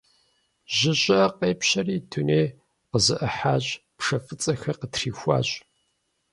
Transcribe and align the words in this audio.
Жьы 0.75 0.93
щӀыӀэ 1.01 1.29
къепщэри, 1.37 1.97
дунейр 2.09 2.49
къызэӀыхьащ, 2.89 3.65
пшэ 3.97 4.17
фӀыцӀэхэр 4.25 4.75
къытрихуащ. 4.79 5.49